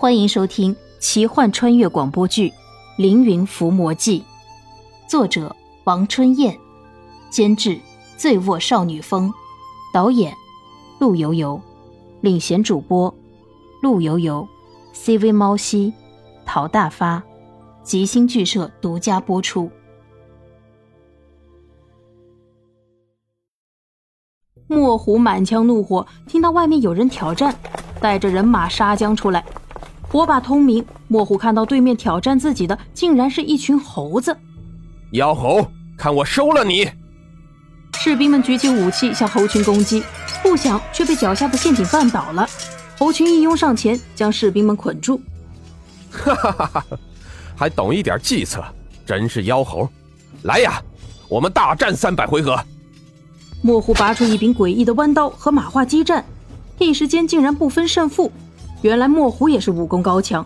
[0.00, 2.50] 欢迎收听奇幻穿越广播剧
[2.98, 4.20] 《凌云伏魔记》，
[5.10, 6.56] 作者王春燕，
[7.30, 7.80] 监制
[8.16, 9.34] 醉卧少女风，
[9.92, 10.32] 导演
[11.00, 11.60] 陆游游，
[12.20, 13.12] 领衔主播
[13.82, 14.46] 陆游游
[14.94, 15.92] ，CV 猫西，
[16.46, 17.20] 陶大发，
[17.82, 19.68] 吉星剧社独家播出。
[24.68, 27.52] 墨虎满腔怒火，听到外面有人挑战，
[28.00, 29.44] 带着人马杀将出来。
[30.08, 34.36] 火把通明，莫虎看到对面挑战自己的，竟然是一群猴子。
[35.12, 36.90] 妖猴，看我收了你！
[37.98, 40.02] 士兵们举起武器向猴群攻击，
[40.42, 42.48] 不想却被脚下的陷阱绊倒了。
[42.96, 45.20] 猴群一拥上前，将士兵们捆住。
[46.10, 46.86] 哈哈哈哈！
[47.54, 48.64] 还懂一点计策，
[49.04, 49.86] 真是妖猴！
[50.42, 50.82] 来呀，
[51.28, 52.58] 我们大战三百回合！
[53.60, 56.24] 莫虎拔出一柄诡异的弯刀和马化激战，
[56.78, 58.32] 一时间竟然不分胜负。
[58.82, 60.44] 原来墨虎也是武功高强。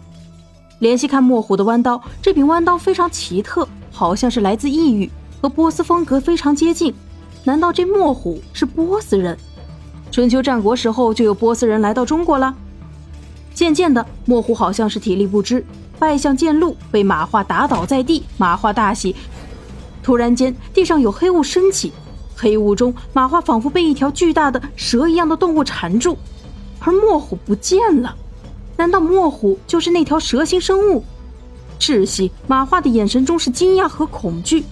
[0.79, 6.93] 联系看墨虎的弯刀，这柄弯刀非常奇特，好像是来自异域，和波斯风格非常接近。
[7.45, 9.37] 难道这墨虎是波斯人？
[10.11, 12.55] 春秋战国时候就有波斯人来到中国了。
[13.55, 15.65] 渐渐的，墨虎好像是体力不支，
[15.99, 18.24] 败向剑路，被马化打倒在地。
[18.37, 19.15] 马化大喜，
[20.02, 21.93] 突然间地上有黑雾升起，
[22.35, 26.17] 黑雾中马化仿佛被一条巨大的蛇一样的动物缠住，
[26.80, 28.17] 而墨虎不见了。
[28.83, 31.05] 难道墨虎就是那条蛇形生物？
[31.79, 34.65] 窒息马化的眼神中是惊讶和恐惧。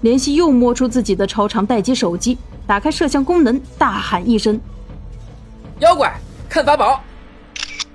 [0.00, 4.60] 莲希又摸出自己的超长待机手机，打开摄像功能，大喊一声
[5.78, 7.00] ：“妖怪，看法宝！”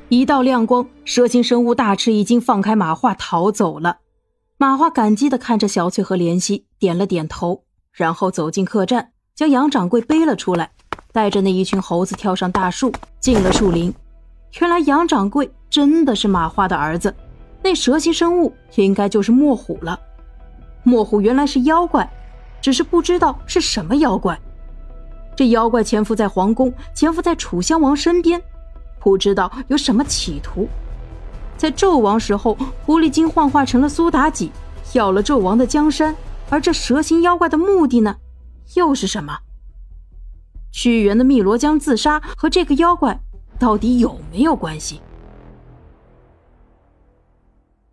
[0.08, 3.98] 一道亮光，蛇形生物大吃一惊，放开马化逃走了。
[4.56, 10.72] 马化感激地看着小翠和莲希，点了点头，然后走进客栈，将杨掌柜背了出来，
[11.12, 13.94] 带着那一群猴子跳上大树，进了树林。
[14.62, 17.14] 原来杨掌柜真的是马化的儿子，
[17.62, 20.00] 那蛇形生物应该就是墨虎了。
[20.84, 22.10] 墨虎原来是妖怪，
[22.62, 24.40] 只是不知道是什么妖怪。
[25.36, 28.42] 这妖怪潜伏在皇宫，潜伏在楚襄王身边，
[29.00, 30.68] 不知道有什么企图。
[31.58, 34.52] 在纣王时候，狐狸精幻化成了苏妲己，
[34.94, 36.16] 要了纣王的江山。
[36.50, 38.16] 而这蛇形妖怪的目的呢，
[38.76, 39.40] 又是什么？
[40.72, 43.20] 屈原的汨罗江自杀和这个妖怪。
[43.58, 45.02] 到底有没有关系？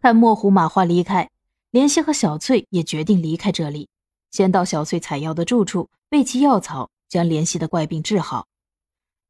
[0.01, 1.31] 看墨虎马化离开，
[1.71, 3.89] 莲希和小翠也决定离开这里，
[4.33, 8.47] 先到小翠采药的住处，备齐药草，将莲希的怪病治好。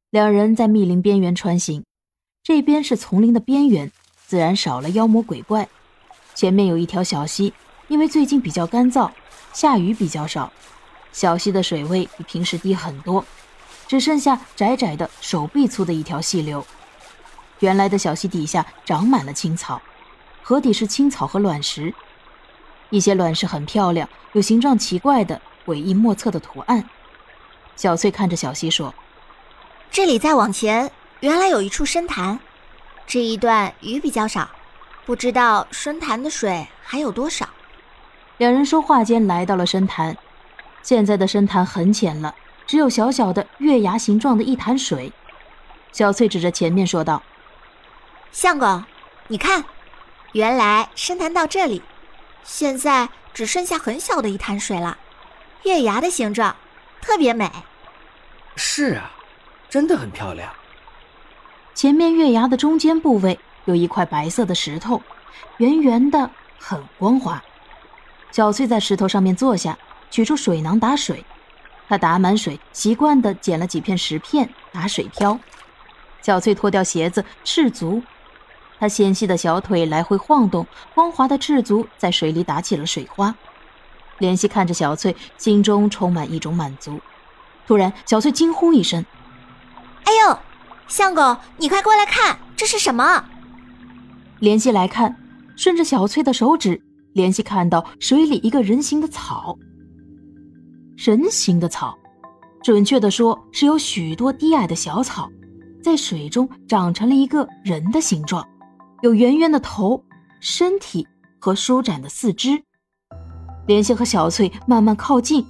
[0.09, 1.83] 两人在密林边缘穿行，
[2.41, 3.91] 这边是丛林的边缘，
[4.25, 5.69] 自然少了妖魔鬼怪。
[6.33, 7.53] 前面有一条小溪，
[7.87, 9.11] 因为最近比较干燥，
[9.53, 10.51] 下雨比较少，
[11.11, 13.23] 小溪的水位比平时低很多。
[13.93, 16.65] 只剩下窄窄的手臂粗的一条细流。
[17.59, 19.79] 原来的小溪底下长满了青草，
[20.41, 21.93] 河底是青草和卵石，
[22.89, 26.89] 一些卵石很漂亮，有形状奇怪的诡异莫测的图案。
[27.75, 28.91] 小翠看着小溪说
[29.91, 32.39] ：“这里再往前，原来有一处深潭，
[33.05, 34.49] 这一段鱼比较少，
[35.05, 37.47] 不知道深潭的水还有多少。”
[38.39, 40.17] 两人说话间来到了深潭，
[40.81, 42.33] 现在的深潭很浅了。
[42.65, 45.11] 只有小小的月牙形状的一潭水，
[45.91, 47.21] 小翠指着前面说道
[48.31, 48.83] ：“相公，
[49.27, 49.63] 你看，
[50.31, 51.81] 原来深潭到这里，
[52.43, 54.97] 现在只剩下很小的一潭水了，
[55.63, 56.55] 月牙的形状，
[57.01, 57.51] 特别美。
[58.55, 59.11] ”“是啊，
[59.69, 60.51] 真的很漂亮。”
[61.75, 65.01] 前面月牙的中间部位有一块白色的石头，
[65.57, 66.29] 圆圆的，
[66.59, 67.43] 很光滑。
[68.31, 69.77] 小翠在石头上面坐下，
[70.09, 71.25] 取出水囊打水。
[71.87, 75.39] 他打满水，习惯地捡了几片石片打水漂。
[76.21, 78.01] 小翠脱掉鞋子，赤足。
[78.79, 83.33] 她纤细的小腿来回晃动，光滑的赤足在水里打起了水花。
[84.19, 86.99] 怜惜看着小翠，心中充满一种满足。
[87.65, 89.05] 突然，小翠惊呼一声
[90.03, 90.37] ：“哎呦，
[90.87, 93.25] 相公，你快过来看，这是什么？”
[94.41, 95.15] 怜惜来看，
[95.55, 96.81] 顺着小翠的手指，
[97.13, 99.57] 怜惜看到水里一个人形的草。
[100.95, 101.97] 人形的草，
[102.61, 105.29] 准确的说是有许多低矮的小草，
[105.81, 108.47] 在水中长成了一个人的形状，
[109.01, 110.01] 有圆圆的头、
[110.39, 111.05] 身体
[111.39, 112.61] 和舒展的四肢。
[113.65, 115.45] 莲心和小翠慢慢靠近，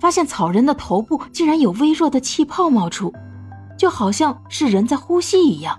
[0.00, 3.12] 发现草人的头部竟然有微弱的气泡冒出，
[3.78, 5.78] 就好像是人在呼吸一样。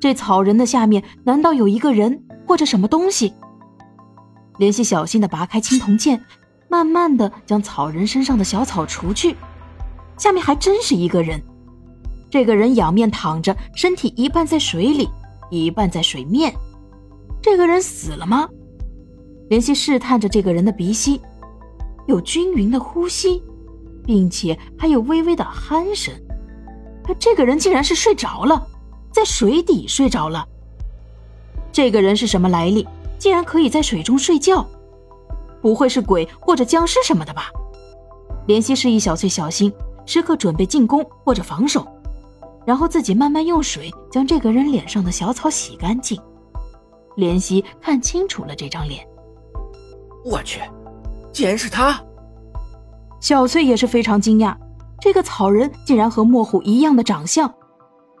[0.00, 3.32] 这草人的下面难道有一个人或者什么东西？
[4.58, 6.22] 莲心小心地拔开青铜剑。
[6.72, 9.36] 慢慢的将草人身上的小草除去，
[10.16, 11.38] 下面还真是一个人。
[12.30, 15.06] 这个人仰面躺着，身体一半在水里，
[15.50, 16.50] 一半在水面。
[17.42, 18.48] 这个人死了吗？
[19.50, 21.20] 莲希试探着这个人的鼻息，
[22.06, 23.42] 有均匀的呼吸，
[24.06, 26.14] 并且还有微微的鼾声。
[27.18, 28.66] 这个人竟然是睡着了，
[29.10, 30.48] 在水底睡着了。
[31.70, 32.88] 这个人是什么来历？
[33.18, 34.66] 竟然可以在水中睡觉？
[35.62, 37.50] 不会是鬼或者僵尸什么的吧？
[38.48, 39.72] 怜惜示意小翠小心，
[40.04, 41.86] 时刻准备进攻或者防守，
[42.66, 46.20] 然后自己慢慢用水将这个人脸上的小草洗干净。
[47.16, 49.06] 怜惜看清楚了这张脸，
[50.24, 50.60] 我去，
[51.32, 52.02] 竟然是他！
[53.20, 54.56] 小翠也是非常惊讶，
[55.00, 57.54] 这个草人竟然和墨虎一样的长相，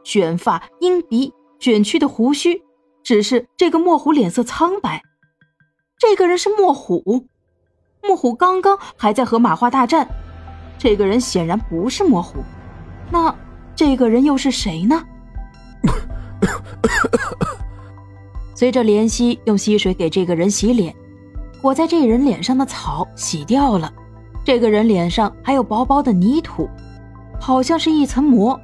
[0.04, 2.62] 卷发、鹰鼻、卷曲的胡须。
[3.02, 5.02] 只是这个墨虎脸色苍白，
[5.98, 7.26] 这个人是墨虎。
[8.06, 10.06] 莫虎刚刚还在和马化大战，
[10.76, 12.38] 这个人显然不是莫虎，
[13.10, 13.34] 那
[13.76, 15.02] 这个人又是谁呢？
[18.54, 20.94] 随着怜惜用溪水给这个人洗脸，
[21.60, 23.92] 裹在这人脸上的草洗掉了，
[24.44, 26.68] 这个人脸上还有薄薄的泥土，
[27.40, 28.58] 好像是一层膜。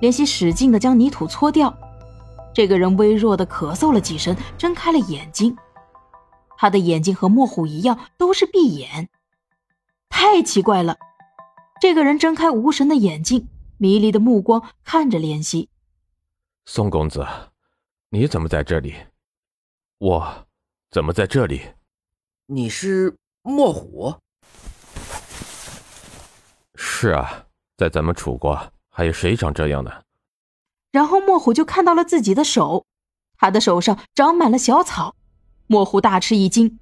[0.00, 1.72] 怜惜使劲的将泥土搓掉。
[2.52, 5.56] 这个人微弱的咳嗽了几声，睁开了眼睛。
[6.56, 9.08] 他的眼睛和墨虎一样，都是闭眼。
[10.08, 10.96] 太奇怪了！
[11.80, 13.48] 这个人睁开无神的眼睛，
[13.78, 15.68] 迷离的目光看着莲溪。
[16.66, 17.26] 宋公子，
[18.10, 18.94] 你怎么在这里？
[19.98, 20.46] 我
[20.90, 21.60] 怎么在这里？
[22.46, 24.14] 你是墨虎？
[26.76, 27.46] 是啊，
[27.76, 30.04] 在咱们楚国，还有谁长这样的？
[30.90, 32.86] 然后墨虎就看到了自己的手，
[33.36, 35.16] 他的手上长满了小草。
[35.66, 36.78] 莫虎大吃一惊：“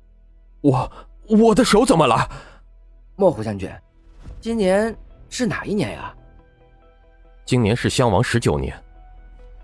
[0.61, 0.93] 我
[1.29, 2.29] 我的手怎么了？”
[3.17, 3.70] 莫虎将军，
[4.40, 4.96] 今年
[5.29, 6.14] 是哪一年呀？
[7.44, 8.75] 今年是襄王十九年。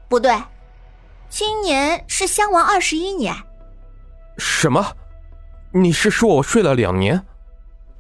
[0.09, 0.37] 不对，
[1.29, 3.35] 今年是襄王二十一年。
[4.37, 4.85] 什么？
[5.73, 7.25] 你是说我睡了两年？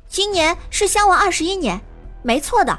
[0.06, 1.81] 今年是襄王二十一年，
[2.23, 2.79] 没错的。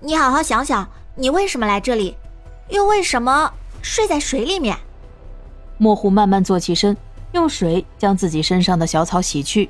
[0.00, 2.16] 你好好想想，你为什么来这里？
[2.68, 4.78] 又为什么睡在水里面？
[5.76, 6.96] 莫虎慢慢坐起身，
[7.34, 9.68] 用水将自己身上的小草洗去，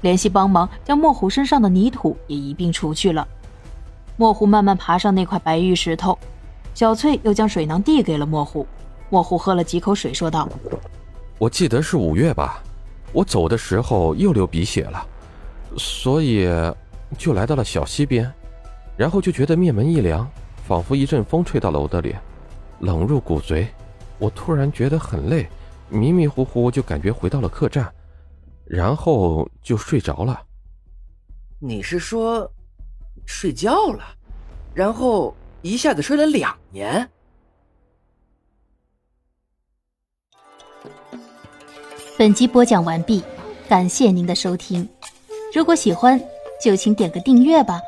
[0.00, 3.26] 联系帮忙将莫虎身上的泥土也一并除去了。
[4.16, 6.18] 莫虎慢慢爬上那块白玉石头，
[6.74, 8.66] 小翠又将水囊递给了莫虎。
[9.10, 10.48] 莫虎喝了几口水，说道
[11.38, 12.62] ：“我记得是五月吧，
[13.12, 15.06] 我走的时候又流鼻血了，
[15.76, 16.48] 所以
[17.18, 18.32] 就来到了小溪边，
[18.96, 20.26] 然后就觉得面门一凉。”
[20.66, 22.18] 仿佛一阵风吹到了我的脸，
[22.80, 23.68] 冷入骨髓。
[24.18, 25.46] 我突然觉得很累，
[25.88, 27.92] 迷迷糊糊就感觉回到了客栈，
[28.64, 30.42] 然后就睡着了。
[31.58, 32.50] 你是说
[33.24, 34.04] 睡觉了，
[34.74, 37.08] 然后一下子睡了两年？
[42.18, 43.22] 本集播讲完毕，
[43.68, 44.88] 感谢您的收听。
[45.54, 46.20] 如果喜欢，
[46.62, 47.80] 就请点个订阅吧。